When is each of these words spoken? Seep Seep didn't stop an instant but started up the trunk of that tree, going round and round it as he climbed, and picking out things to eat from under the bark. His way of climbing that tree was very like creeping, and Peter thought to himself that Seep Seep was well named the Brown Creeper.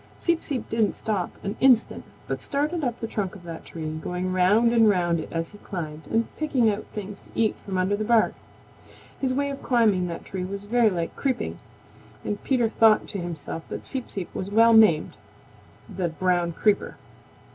Seep 0.17 0.41
Seep 0.41 0.67
didn't 0.67 0.95
stop 0.95 1.29
an 1.43 1.55
instant 1.59 2.03
but 2.27 2.41
started 2.41 2.83
up 2.83 2.99
the 2.99 3.05
trunk 3.07 3.35
of 3.35 3.43
that 3.43 3.63
tree, 3.65 3.97
going 4.01 4.33
round 4.33 4.73
and 4.73 4.89
round 4.89 5.19
it 5.19 5.31
as 5.31 5.51
he 5.51 5.59
climbed, 5.59 6.07
and 6.07 6.25
picking 6.37 6.71
out 6.71 6.85
things 6.91 7.21
to 7.21 7.29
eat 7.35 7.55
from 7.63 7.77
under 7.77 7.95
the 7.95 8.03
bark. 8.03 8.33
His 9.19 9.31
way 9.31 9.51
of 9.51 9.61
climbing 9.61 10.07
that 10.07 10.25
tree 10.25 10.43
was 10.43 10.65
very 10.65 10.89
like 10.89 11.15
creeping, 11.15 11.59
and 12.25 12.43
Peter 12.43 12.67
thought 12.67 13.05
to 13.09 13.19
himself 13.19 13.61
that 13.69 13.85
Seep 13.85 14.09
Seep 14.09 14.33
was 14.33 14.49
well 14.49 14.73
named 14.73 15.17
the 15.87 16.09
Brown 16.09 16.53
Creeper. 16.53 16.97